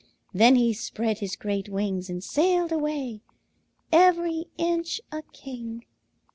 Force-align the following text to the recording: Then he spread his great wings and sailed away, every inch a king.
Then 0.33 0.55
he 0.55 0.73
spread 0.73 1.19
his 1.19 1.35
great 1.35 1.69
wings 1.69 2.09
and 2.09 2.23
sailed 2.23 2.71
away, 2.71 3.21
every 3.91 4.45
inch 4.57 4.99
a 5.11 5.21
king. 5.31 5.83